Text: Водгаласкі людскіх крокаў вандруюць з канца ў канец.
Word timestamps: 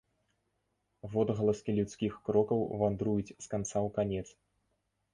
Водгаласкі 1.11 1.75
людскіх 1.81 2.17
крокаў 2.31 2.59
вандруюць 2.83 3.31
з 3.31 3.45
канца 3.55 3.73
ў 3.87 3.89
канец. 4.03 4.27